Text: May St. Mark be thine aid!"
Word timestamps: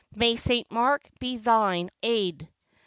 May 0.15 0.35
St. 0.35 0.65
Mark 0.71 1.07
be 1.19 1.37
thine 1.37 1.91
aid!" 2.01 2.49